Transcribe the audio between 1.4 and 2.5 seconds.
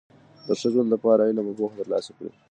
او پوهه ترلاسه کړئ!